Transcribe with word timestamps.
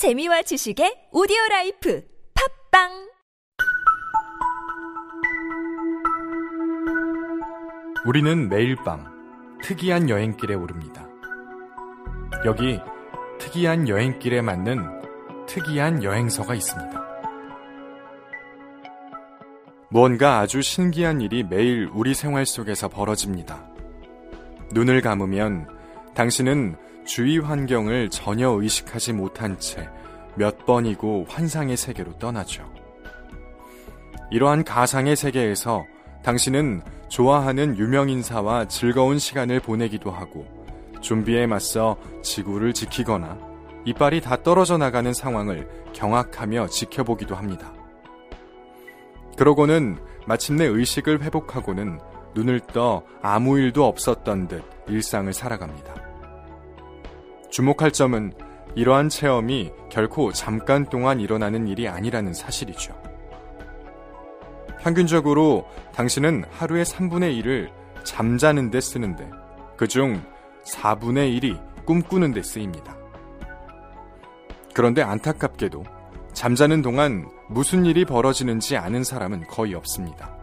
재미와 0.00 0.40
지식의 0.40 1.10
오디오 1.12 1.36
life 1.50 2.02
팟빵 2.72 2.88
우리는 8.06 8.48
매일 8.48 8.76
밤 8.76 9.04
특이한 9.62 10.08
여행길에 10.08 10.54
오릅니다. 10.54 11.06
여기 12.46 12.80
특이한 13.38 13.90
여행길에 13.90 14.40
맞는 14.40 14.80
특이한 15.46 16.02
여행서가 16.02 16.54
있습니다. 16.54 17.06
무언가 19.90 20.38
아주 20.38 20.62
신기한 20.62 21.20
일이 21.20 21.42
매일 21.42 21.90
우리 21.92 22.14
생활 22.14 22.46
속에서 22.46 22.88
벌어집니다. 22.88 23.68
눈을 24.72 25.02
감으면 25.02 25.68
당신은 26.14 26.88
주위 27.04 27.38
환경을 27.38 28.10
전혀 28.10 28.48
의식하지 28.48 29.12
못한 29.12 29.58
채 29.58 29.88
몇 30.40 30.64
번이고 30.64 31.26
환상의 31.28 31.76
세계로 31.76 32.18
떠나죠. 32.18 32.64
이러한 34.30 34.64
가상의 34.64 35.16
세계에서 35.16 35.84
당신은 36.22 36.82
좋아하는 37.08 37.76
유명인사와 37.76 38.68
즐거운 38.68 39.18
시간을 39.18 39.60
보내기도 39.60 40.10
하고 40.10 40.46
좀비에 41.00 41.46
맞서 41.46 41.96
지구를 42.22 42.72
지키거나 42.72 43.38
이빨이 43.84 44.20
다 44.20 44.42
떨어져 44.42 44.78
나가는 44.78 45.12
상황을 45.12 45.68
경악하며 45.92 46.68
지켜보기도 46.68 47.34
합니다. 47.34 47.72
그러고는 49.36 49.98
마침내 50.26 50.64
의식을 50.66 51.22
회복하고는 51.22 51.98
눈을 52.34 52.60
떠 52.72 53.02
아무 53.22 53.58
일도 53.58 53.84
없었던 53.86 54.48
듯 54.48 54.62
일상을 54.86 55.32
살아갑니다. 55.32 56.09
주목할 57.50 57.90
점은 57.92 58.32
이러한 58.76 59.08
체험이 59.08 59.72
결코 59.90 60.32
잠깐 60.32 60.86
동안 60.86 61.20
일어나는 61.20 61.66
일이 61.66 61.88
아니라는 61.88 62.32
사실이죠. 62.32 62.94
평균적으로 64.80 65.68
당신은 65.92 66.44
하루의 66.50 66.84
3분의 66.84 67.42
1을 67.42 67.70
잠자는 68.04 68.70
데 68.70 68.80
쓰는데 68.80 69.28
그중 69.76 70.22
4분의 70.64 71.38
1이 71.40 71.84
꿈꾸는 71.84 72.32
데 72.32 72.42
쓰입니다. 72.42 72.96
그런데 74.72 75.02
안타깝게도 75.02 75.84
잠자는 76.32 76.80
동안 76.82 77.28
무슨 77.48 77.84
일이 77.84 78.04
벌어지는지 78.04 78.76
아는 78.76 79.02
사람은 79.02 79.48
거의 79.48 79.74
없습니다. 79.74 80.36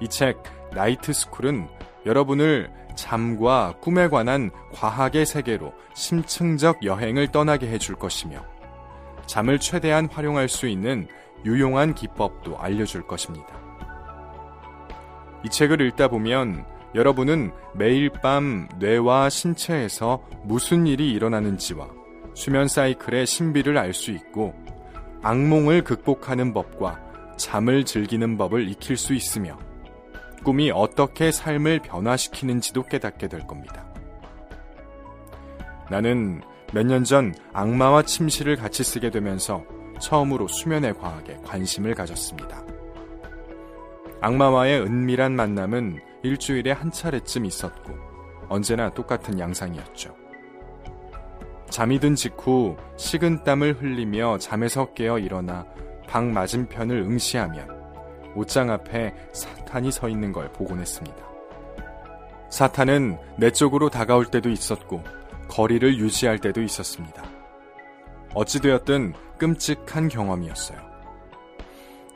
이 0.00 0.08
책 0.08 0.42
나이트 0.72 1.12
스쿨은 1.12 1.68
여러분을 2.06 2.70
잠과 2.98 3.74
꿈에 3.80 4.08
관한 4.08 4.50
과학의 4.72 5.24
세계로 5.24 5.72
심층적 5.94 6.84
여행을 6.84 7.28
떠나게 7.28 7.68
해줄 7.68 7.94
것이며 7.94 8.44
잠을 9.24 9.60
최대한 9.60 10.08
활용할 10.10 10.48
수 10.48 10.66
있는 10.66 11.06
유용한 11.44 11.94
기법도 11.94 12.58
알려줄 12.58 13.06
것입니다. 13.06 13.46
이 15.44 15.48
책을 15.48 15.80
읽다 15.82 16.08
보면 16.08 16.66
여러분은 16.96 17.52
매일 17.72 18.10
밤 18.10 18.68
뇌와 18.80 19.30
신체에서 19.30 20.20
무슨 20.42 20.88
일이 20.88 21.12
일어나는지와 21.12 21.86
수면 22.34 22.66
사이클의 22.66 23.26
신비를 23.26 23.78
알 23.78 23.94
수 23.94 24.10
있고 24.10 24.54
악몽을 25.22 25.84
극복하는 25.84 26.52
법과 26.52 27.00
잠을 27.36 27.84
즐기는 27.84 28.36
법을 28.36 28.68
익힐 28.68 28.96
수 28.96 29.14
있으며 29.14 29.56
꿈이 30.44 30.70
어떻게 30.70 31.30
삶을 31.32 31.80
변화시키는지도 31.80 32.84
깨닫게 32.84 33.28
될 33.28 33.46
겁니다. 33.46 33.84
나는 35.90 36.42
몇 36.72 36.84
년 36.86 37.04
전 37.04 37.34
악마와 37.52 38.02
침실을 38.02 38.56
같이 38.56 38.84
쓰게 38.84 39.10
되면서 39.10 39.64
처음으로 40.00 40.48
수면의 40.48 40.94
과학에 40.94 41.38
관심을 41.44 41.94
가졌습니다. 41.94 42.62
악마와의 44.20 44.82
은밀한 44.82 45.34
만남은 45.34 46.00
일주일에 46.22 46.72
한 46.72 46.90
차례쯤 46.90 47.46
있었고 47.46 47.94
언제나 48.48 48.90
똑같은 48.90 49.38
양상이었죠. 49.38 50.14
잠이 51.70 52.00
든 52.00 52.14
직후 52.14 52.76
식은 52.96 53.44
땀을 53.44 53.80
흘리며 53.80 54.38
잠에서 54.38 54.92
깨어 54.94 55.18
일어나 55.18 55.66
방 56.06 56.32
맞은편을 56.32 56.96
응시하면 56.96 57.77
옷장 58.34 58.70
앞에 58.70 59.14
사탄이 59.32 59.90
서 59.92 60.08
있는 60.08 60.32
걸 60.32 60.50
보곤 60.52 60.80
했습니다. 60.80 61.16
사탄은 62.50 63.18
내 63.36 63.50
쪽으로 63.50 63.90
다가올 63.90 64.26
때도 64.26 64.48
있었고 64.48 65.02
거리를 65.48 65.98
유지할 65.98 66.38
때도 66.38 66.62
있었습니다. 66.62 67.22
어찌되었든 68.34 69.14
끔찍한 69.38 70.08
경험이었어요. 70.08 70.78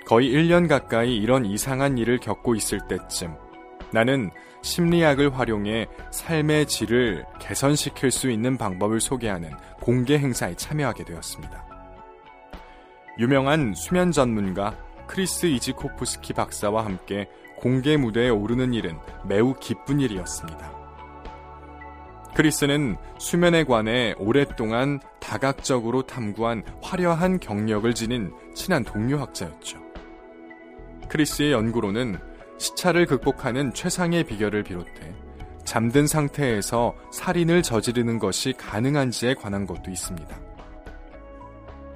거의 0.07 0.31
1년 0.31 0.69
가까이 0.69 1.17
이런 1.17 1.45
이상한 1.45 1.97
일을 1.97 2.19
겪고 2.19 2.55
있을 2.55 2.81
때쯤 2.89 3.35
나는 3.93 4.31
심리학을 4.63 5.37
활용해 5.37 5.87
삶의 6.11 6.67
질을 6.67 7.25
개선시킬 7.41 8.11
수 8.11 8.31
있는 8.31 8.57
방법을 8.57 9.01
소개하는 9.01 9.51
공개 9.81 10.19
행사에 10.19 10.55
참여하게 10.55 11.05
되었습니다. 11.05 11.67
유명한 13.19 13.75
수면 13.75 14.13
전문가 14.13 14.75
크리스 15.13 15.45
이지코프스키 15.45 16.33
박사와 16.33 16.87
함께 16.87 17.29
공개 17.59 17.99
무대에 17.99 18.31
오르는 18.31 18.73
일은 18.73 18.99
매우 19.27 19.53
기쁜 19.61 20.01
일이었습니다. 20.01 20.73
크리스는 22.35 22.97
수면에 23.19 23.65
관해 23.65 24.15
오랫동안 24.17 25.01
다각적으로 25.21 26.01
탐구한 26.07 26.63
화려한 26.81 27.41
경력을 27.41 27.95
지닌 27.95 28.33
친한 28.55 28.85
동료학자였죠. 28.85 29.83
크리스의 31.11 31.53
연구로는 31.53 32.19
시차를 32.57 33.05
극복하는 33.05 33.75
최상의 33.75 34.25
비결을 34.25 34.63
비롯해 34.63 35.15
잠든 35.67 36.07
상태에서 36.07 36.95
살인을 37.13 37.63
저지르는 37.63 38.19
것이 38.19 38.55
가능한지에 38.55 39.35
관한 39.35 39.67
것도 39.67 39.91
있습니다. 39.91 40.41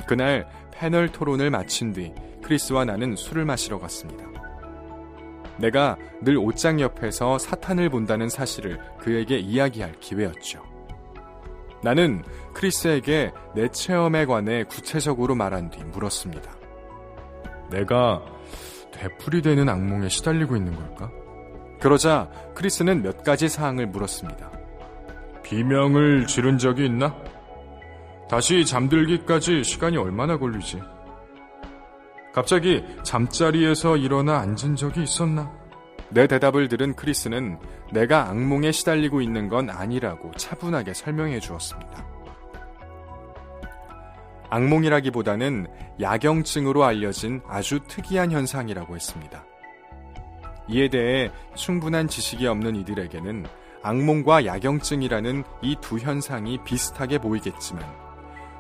그날 0.06 0.47
패널 0.71 1.09
토론을 1.10 1.49
마친 1.49 1.94
뒤 1.94 2.12
크리스와 2.46 2.84
나는 2.84 3.16
술을 3.16 3.44
마시러 3.44 3.80
갔습니다. 3.80 4.24
내가 5.58 5.96
늘 6.22 6.36
옷장 6.36 6.80
옆에서 6.80 7.38
사탄을 7.38 7.90
본다는 7.90 8.28
사실을 8.28 8.78
그에게 9.00 9.36
이야기할 9.38 9.98
기회였죠. 9.98 10.62
나는 11.82 12.22
크리스에게 12.54 13.32
내 13.54 13.68
체험에 13.68 14.26
관해 14.26 14.62
구체적으로 14.64 15.34
말한 15.34 15.70
뒤 15.70 15.82
물었습니다. 15.84 16.52
내가 17.70 18.24
되풀이 18.92 19.42
되는 19.42 19.68
악몽에 19.68 20.08
시달리고 20.08 20.56
있는 20.56 20.76
걸까? 20.76 21.10
그러자 21.80 22.30
크리스는 22.54 23.02
몇 23.02 23.24
가지 23.24 23.48
사항을 23.48 23.86
물었습니다. 23.88 24.52
비명을 25.42 26.28
지른 26.28 26.58
적이 26.58 26.86
있나? 26.86 27.16
다시 28.30 28.64
잠들기까지 28.64 29.64
시간이 29.64 29.96
얼마나 29.96 30.38
걸리지? 30.38 30.80
갑자기 32.36 32.84
잠자리에서 33.02 33.97
일어나 33.97 34.41
앉은 34.41 34.76
적이 34.76 35.04
있었나? 35.04 35.50
내 36.10 36.26
대답을 36.26 36.69
들은 36.69 36.94
크리스는 36.94 37.58
내가 37.94 38.28
악몽에 38.28 38.72
시달리고 38.72 39.22
있는 39.22 39.48
건 39.48 39.70
아니라고 39.70 40.32
차분하게 40.32 40.92
설명해 40.92 41.41
주었습니다. 41.41 42.06
악몽이라기보다는 44.50 45.66
야경증으로 45.98 46.84
알려진 46.84 47.41
아주 47.48 47.80
특이한 47.88 48.32
현상이라고 48.32 48.94
했습니다. 48.94 49.42
이에 50.69 50.88
대해 50.88 51.30
충분한 51.54 52.06
지식이 52.06 52.46
없는 52.46 52.76
이들에게는 52.76 53.46
악몽과 53.82 54.44
야경증이라는 54.44 55.42
이 55.62 55.76
두 55.80 55.96
현상이 55.96 56.58
비슷하게 56.64 57.16
보이겠지만 57.16 58.06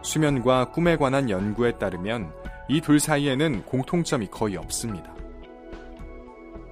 수면과 0.06 0.70
꿈에 0.70 0.96
관한 0.96 1.28
연구에 1.28 1.72
따르면 1.72 2.32
이 2.68 2.80
둘 2.80 3.00
사이에는 3.00 3.64
공통점이 3.64 4.28
거의 4.28 4.56
없습니다. 4.56 5.12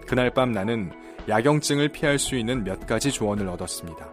그날 0.06 0.30
밤 0.30 0.52
나는 0.52 0.92
야경증을 1.28 1.88
피할 1.88 2.18
수 2.18 2.36
있는 2.36 2.62
몇 2.62 2.86
가지 2.86 3.10
조언을 3.10 3.48
얻었습니다. 3.48 4.08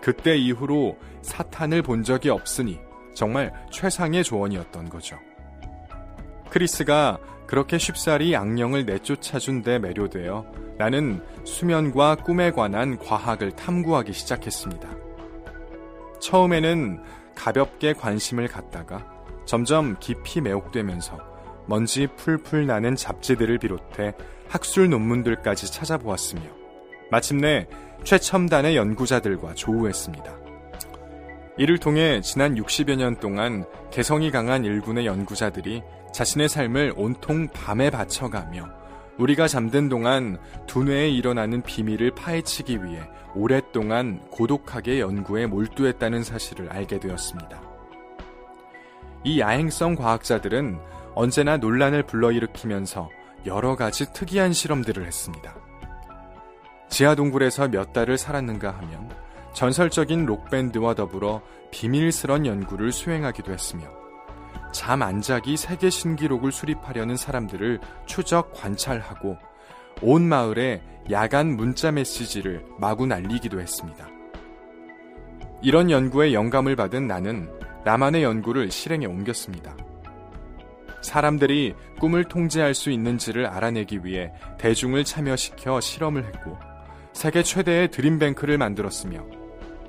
그때 0.00 0.36
이후로 0.36 0.96
사탄을 1.22 1.82
본 1.82 2.04
적이 2.04 2.30
없으니 2.30 2.78
정말 3.14 3.52
최상의 3.72 4.22
조언이었던 4.22 4.88
거죠. 4.90 5.18
크리스가 6.50 7.18
그렇게 7.46 7.78
쉽사리 7.78 8.36
악령을 8.36 8.84
내쫓아준 8.86 9.62
데 9.62 9.78
매료되어 9.78 10.46
나는 10.76 11.24
수면과 11.44 12.16
꿈에 12.16 12.52
관한 12.52 12.98
과학을 12.98 13.52
탐구하기 13.52 14.12
시작했습니다. 14.12 14.88
처음에는 16.20 17.00
가볍게 17.38 17.92
관심을 17.92 18.48
갖다가 18.48 19.06
점점 19.46 19.96
깊이 20.00 20.40
매혹되면서 20.40 21.18
먼지 21.66 22.08
풀풀 22.16 22.66
나는 22.66 22.96
잡지들을 22.96 23.58
비롯해 23.58 24.14
학술 24.48 24.90
논문들까지 24.90 25.70
찾아보았으며 25.72 26.42
마침내 27.10 27.68
최첨단의 28.02 28.76
연구자들과 28.76 29.54
조우했습니다. 29.54 30.36
이를 31.58 31.78
통해 31.78 32.20
지난 32.22 32.56
60여 32.56 32.96
년 32.96 33.16
동안 33.16 33.64
개성이 33.90 34.30
강한 34.30 34.64
일군의 34.64 35.06
연구자들이 35.06 35.82
자신의 36.12 36.48
삶을 36.48 36.94
온통 36.96 37.48
밤에 37.48 37.90
바쳐가며 37.90 38.77
우리가 39.18 39.48
잠든 39.48 39.88
동안 39.88 40.38
두뇌에 40.66 41.10
일어나는 41.10 41.62
비밀을 41.62 42.12
파헤치기 42.12 42.84
위해 42.84 43.02
오랫동안 43.34 44.20
고독하게 44.30 45.00
연구에 45.00 45.46
몰두했다는 45.46 46.22
사실을 46.22 46.70
알게 46.70 47.00
되었습니다. 47.00 47.60
이 49.24 49.40
야행성 49.40 49.96
과학자들은 49.96 50.78
언제나 51.14 51.56
논란을 51.56 52.04
불러일으키면서 52.04 53.10
여러 53.44 53.74
가지 53.74 54.12
특이한 54.12 54.52
실험들을 54.52 55.04
했습니다. 55.04 55.54
지하 56.88 57.14
동굴에서 57.14 57.68
몇 57.68 57.92
달을 57.92 58.16
살았는가 58.16 58.70
하면 58.70 59.10
전설적인 59.52 60.26
록밴드와 60.26 60.94
더불어 60.94 61.42
비밀스런 61.72 62.46
연구를 62.46 62.92
수행하기도 62.92 63.52
했으며 63.52 64.07
잠 64.72 65.02
안 65.02 65.20
자기 65.20 65.56
세계 65.56 65.90
신기록을 65.90 66.52
수립하려는 66.52 67.16
사람들을 67.16 67.80
추적 68.06 68.52
관찰하고 68.52 69.36
온 70.02 70.22
마을에 70.28 70.82
야간 71.10 71.56
문자 71.56 71.90
메시지를 71.90 72.64
마구 72.78 73.06
날리기도 73.06 73.60
했습니다. 73.60 74.08
이런 75.62 75.90
연구에 75.90 76.32
영감을 76.32 76.76
받은 76.76 77.06
나는 77.06 77.50
나만의 77.84 78.22
연구를 78.22 78.70
실행에 78.70 79.06
옮겼습니다. 79.06 79.76
사람들이 81.00 81.74
꿈을 82.00 82.24
통제할 82.24 82.74
수 82.74 82.90
있는지를 82.90 83.46
알아내기 83.46 84.04
위해 84.04 84.32
대중을 84.58 85.04
참여시켜 85.04 85.80
실험을 85.80 86.24
했고 86.26 86.58
세계 87.12 87.42
최대의 87.42 87.90
드림뱅크를 87.90 88.58
만들었으며 88.58 89.24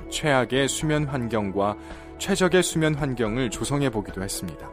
최악의 0.09 0.67
수면 0.67 1.05
환경과 1.05 1.75
최적의 2.19 2.61
수면 2.63 2.95
환경을 2.95 3.49
조성해 3.49 3.89
보기도 3.89 4.21
했습니다. 4.21 4.69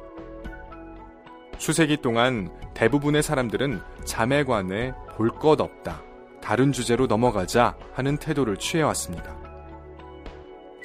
수세기 1.59 1.99
동안 1.99 2.51
대부분의 2.75 3.23
사람들은 3.23 3.81
잠에 4.05 4.45
관해 4.45 4.93
볼 5.17 5.31
것 5.31 5.61
없다, 5.61 6.03
다른 6.43 6.73
주제로 6.73 7.07
넘어가자 7.07 7.77
하는 7.95 8.19
태도를 8.19 8.57
취해왔습니다. 8.59 9.35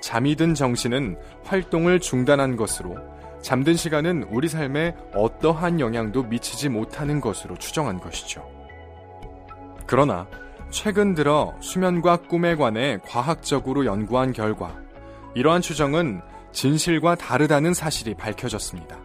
잠이 0.01 0.35
든 0.35 0.53
정신은 0.53 1.17
활동을 1.43 1.99
중단한 1.99 2.55
것으로 2.55 2.95
잠든 3.41 3.75
시간은 3.75 4.27
우리 4.31 4.47
삶에 4.47 4.95
어떠한 5.13 5.79
영향도 5.79 6.23
미치지 6.23 6.69
못하는 6.69 7.19
것으로 7.19 7.57
추정한 7.57 7.99
것이죠. 7.99 8.47
그러나 9.85 10.27
최근 10.69 11.15
들어 11.15 11.53
수면과 11.59 12.17
꿈에 12.17 12.55
관해 12.55 12.99
과학적으로 13.05 13.85
연구한 13.85 14.31
결과 14.31 14.79
이러한 15.35 15.61
추정은 15.61 16.21
진실과 16.51 17.15
다르다는 17.15 17.73
사실이 17.73 18.15
밝혀졌습니다. 18.15 18.97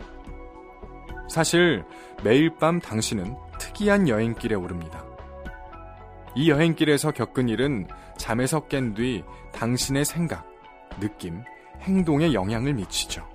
사실 1.28 1.84
매일 2.22 2.54
밤 2.56 2.80
당신은 2.80 3.36
특이한 3.58 4.08
여행길에 4.08 4.54
오릅니다. 4.54 5.04
이 6.34 6.50
여행길에서 6.50 7.12
겪은 7.12 7.48
일은 7.48 7.86
잠에서 8.16 8.66
깬 8.66 8.94
뒤 8.94 9.24
당신의 9.52 10.04
생각, 10.04 10.46
느낌, 11.00 11.42
행동에 11.80 12.32
영향을 12.32 12.74
미치죠. 12.74 13.26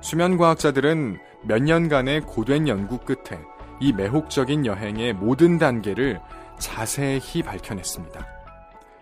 수면과학자들은 0.00 1.18
몇 1.42 1.62
년간의 1.62 2.22
고된 2.22 2.68
연구 2.68 2.98
끝에 2.98 3.38
이 3.80 3.92
매혹적인 3.92 4.66
여행의 4.66 5.12
모든 5.14 5.58
단계를 5.58 6.20
자세히 6.58 7.42
밝혀냈습니다. 7.42 8.37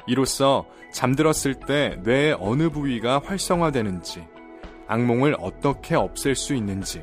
이로써 0.06 0.64
잠들었을 0.93 1.55
때 1.67 1.99
뇌의 2.03 2.37
어느 2.41 2.70
부위가 2.70 3.20
활성화되는지, 3.25 4.26
악몽을 4.87 5.37
어떻게 5.41 5.94
없앨 5.94 6.35
수 6.35 6.55
있는지, 6.55 7.03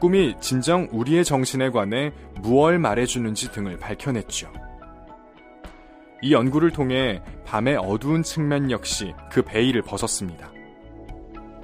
꿈이 0.00 0.34
진정 0.40 0.88
우리의 0.90 1.24
정신에 1.24 1.70
관해 1.70 2.12
무얼 2.42 2.78
말해주는지 2.78 3.52
등을 3.52 3.78
밝혀냈죠. 3.78 4.52
이 6.22 6.32
연구를 6.32 6.70
통해 6.70 7.22
밤의 7.44 7.76
어두운 7.76 8.22
측면 8.22 8.70
역시 8.70 9.14
그 9.30 9.42
베일을 9.42 9.82
벗었습니다. 9.82 10.50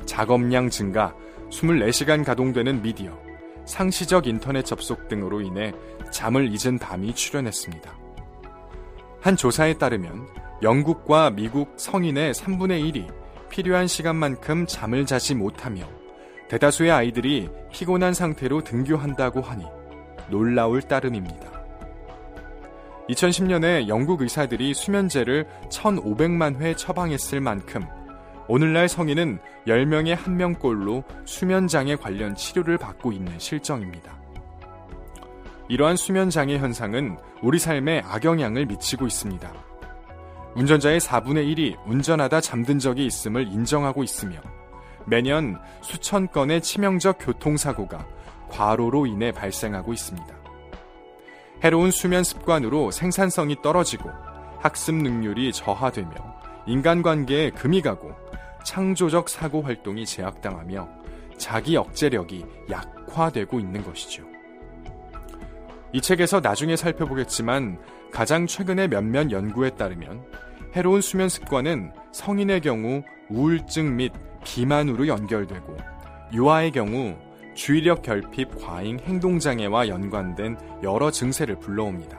작업량 0.07 0.71
증가, 0.71 1.15
24시간 1.51 2.25
가동되는 2.25 2.83
미디어, 2.83 3.19
상시적 3.65 4.27
인터넷 4.27 4.65
접속 4.65 5.09
등으로 5.09 5.41
인해 5.41 5.73
잠을 6.11 6.51
잊은 6.53 6.79
밤이 6.79 7.15
출현했습니다. 7.15 7.99
한 9.21 9.37
조사에 9.37 9.75
따르면 9.75 10.27
영국과 10.63 11.31
미국 11.31 11.73
성인의 11.79 12.35
3분의 12.35 12.93
1이 12.93 13.49
필요한 13.49 13.87
시간만큼 13.87 14.67
잠을 14.67 15.07
자지 15.07 15.35
못하며 15.35 15.89
대다수의 16.49 16.91
아이들이 16.91 17.49
피곤한 17.73 18.13
상태로 18.13 18.63
등교한다고 18.63 19.41
하니 19.41 19.65
놀라울 20.29 20.83
따름입니다. 20.83 21.51
2010년에 23.09 23.89
영국 23.89 24.21
의사들이 24.21 24.75
수면제를 24.75 25.47
1,500만 25.71 26.61
회 26.61 26.75
처방했을 26.75 27.41
만큼 27.41 27.87
오늘날 28.47 28.89
성인은 28.89 29.39
10명의 29.67 30.17
1명꼴로 30.17 31.05
수면장애 31.25 31.97
관련 31.97 32.35
치료를 32.35 32.77
받고 32.77 33.13
있는 33.13 33.39
실정입니다. 33.39 34.21
이러한 35.69 35.97
수면장애 35.97 36.59
현상은 36.59 37.17
우리 37.43 37.59
삶에 37.59 38.03
악영향을 38.05 38.67
미치고 38.67 39.07
있습니다. 39.07 39.70
운전자의 40.55 41.01
4분의 41.01 41.55
1이 41.55 41.77
운전하다 41.87 42.41
잠든 42.41 42.79
적이 42.79 43.07
있음을 43.07 43.47
인정하고 43.47 44.03
있으며 44.03 44.41
매년 45.07 45.59
수천 45.81 46.29
건의 46.31 46.61
치명적 46.61 47.19
교통사고가 47.21 48.07
과로로 48.49 49.07
인해 49.07 49.33
발생하고 49.33 49.93
있습니다. 49.93 50.41
해로운 51.63 51.91
수면 51.91 52.25
습관으로 52.25 52.91
생산성이 52.91 53.57
떨어지고 53.63 54.11
학습 54.59 54.95
능률이 54.95 55.53
저하되며 55.53 56.11
인간관계에 56.67 57.51
금이 57.51 57.83
가고 57.83 58.13
창조적 58.65 59.29
사고 59.29 59.63
활동이 59.63 60.05
제약당하며 60.05 60.89
자기 61.39 61.77
억제력이 61.77 62.45
약화되고 62.71 63.59
있는 63.59 63.83
것이죠. 63.83 64.25
이 65.93 66.01
책에서 66.01 66.41
나중에 66.41 66.77
살펴보겠지만 66.77 67.79
가장 68.13 68.47
최근의 68.47 68.89
몇몇 68.89 69.31
연구에 69.31 69.71
따르면 69.71 70.25
해로운 70.75 71.01
수면 71.01 71.29
습관은 71.29 71.93
성인의 72.13 72.61
경우 72.61 73.03
우울증 73.29 73.97
및 73.97 74.13
비만으로 74.45 75.07
연결되고 75.07 75.77
유아의 76.33 76.73
경우 76.73 77.17
주의력 77.55 78.03
결핍 78.03 78.61
과잉 78.61 78.99
행동장애와 79.01 79.89
연관된 79.89 80.57
여러 80.83 81.11
증세를 81.11 81.59
불러옵니다. 81.59 82.19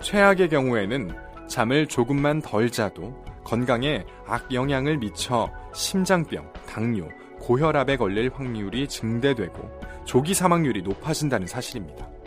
최악의 0.00 0.48
경우에는 0.48 1.14
잠을 1.48 1.86
조금만 1.86 2.40
덜 2.40 2.70
자도 2.70 3.24
건강에 3.44 4.04
악영향을 4.26 4.98
미쳐 4.98 5.50
심장병, 5.72 6.52
당뇨, 6.66 7.08
고혈압에 7.40 7.96
걸릴 7.96 8.30
확률이 8.32 8.86
증대되고 8.88 9.80
조기 10.04 10.34
사망률이 10.34 10.82
높아진다는 10.82 11.46
사실입니다. 11.46 12.17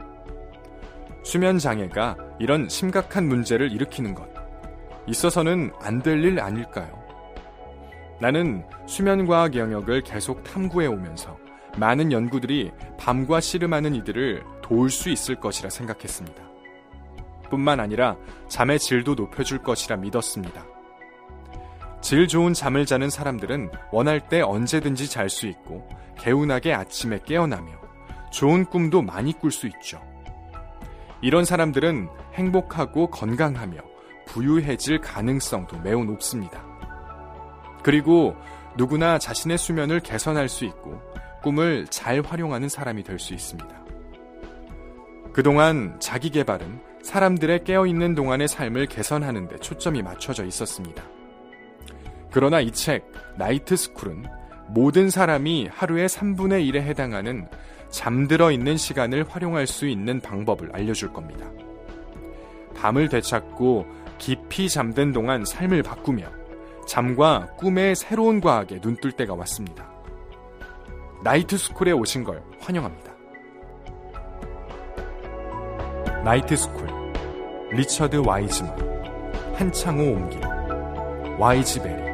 수면 1.23 1.59
장애가 1.59 2.17
이런 2.39 2.67
심각한 2.69 3.27
문제를 3.27 3.71
일으키는 3.71 4.15
것, 4.15 4.27
있어서는 5.07 5.71
안 5.81 6.01
될 6.01 6.23
일 6.23 6.39
아닐까요? 6.39 6.99
나는 8.19 8.63
수면과학 8.87 9.55
영역을 9.55 10.01
계속 10.01 10.43
탐구해 10.43 10.87
오면서 10.87 11.37
많은 11.77 12.11
연구들이 12.11 12.71
밤과 12.97 13.39
씨름하는 13.39 13.95
이들을 13.95 14.43
도울 14.61 14.89
수 14.89 15.09
있을 15.09 15.35
것이라 15.35 15.69
생각했습니다. 15.69 16.43
뿐만 17.49 17.79
아니라 17.79 18.17
잠의 18.47 18.79
질도 18.79 19.15
높여줄 19.15 19.59
것이라 19.63 19.97
믿었습니다. 19.97 20.65
질 22.01 22.27
좋은 22.27 22.53
잠을 22.53 22.85
자는 22.85 23.09
사람들은 23.09 23.71
원할 23.91 24.27
때 24.27 24.41
언제든지 24.41 25.09
잘 25.09 25.29
수 25.29 25.47
있고 25.47 25.87
개운하게 26.17 26.73
아침에 26.73 27.19
깨어나며 27.25 27.71
좋은 28.31 28.65
꿈도 28.65 29.01
많이 29.01 29.33
꿀 29.33 29.51
수 29.51 29.67
있죠. 29.67 30.01
이런 31.21 31.45
사람들은 31.45 32.09
행복하고 32.33 33.09
건강하며 33.09 33.79
부유해질 34.27 35.01
가능성도 35.01 35.79
매우 35.79 36.03
높습니다. 36.03 36.63
그리고 37.83 38.35
누구나 38.77 39.19
자신의 39.19 39.57
수면을 39.57 39.99
개선할 39.99 40.49
수 40.49 40.65
있고 40.65 41.01
꿈을 41.43 41.87
잘 41.89 42.21
활용하는 42.21 42.69
사람이 42.69 43.03
될 43.03 43.19
수 43.19 43.33
있습니다. 43.33 43.81
그동안 45.33 45.97
자기 45.99 46.29
개발은 46.29 46.81
사람들의 47.03 47.63
깨어있는 47.63 48.15
동안의 48.15 48.47
삶을 48.47 48.85
개선하는 48.87 49.47
데 49.47 49.57
초점이 49.57 50.01
맞춰져 50.03 50.45
있었습니다. 50.45 51.03
그러나 52.31 52.61
이 52.61 52.71
책, 52.71 53.11
나이트 53.37 53.75
스쿨은 53.75 54.25
모든 54.69 55.09
사람이 55.09 55.69
하루의 55.71 56.07
3분의 56.07 56.69
1에 56.69 56.81
해당하는 56.81 57.47
잠들어 57.91 58.51
있는 58.51 58.77
시간을 58.77 59.25
활용할 59.29 59.67
수 59.67 59.88
있는 59.88 60.19
방법을 60.19 60.71
알려줄 60.74 61.13
겁니다. 61.13 61.45
밤을 62.75 63.10
되찾고 63.10 63.86
깊이 64.17 64.69
잠든 64.69 65.12
동안 65.12 65.45
삶을 65.45 65.83
바꾸며 65.83 66.27
잠과 66.88 67.48
꿈의 67.57 67.95
새로운 67.95 68.41
과학에 68.41 68.79
눈뜰 68.81 69.12
때가 69.12 69.36
왔습니다. 69.36 69.89
나이트 71.24 71.57
스쿨에 71.57 71.91
오신 71.91 72.24
걸 72.24 72.41
환영합니다. 72.60 73.12
나이트 76.24 76.55
스쿨 76.55 76.88
리처드 77.71 78.17
와이즈먼 78.17 78.75
한창호 79.55 80.03
옮길 80.03 80.41
와이즈베리 81.38 82.10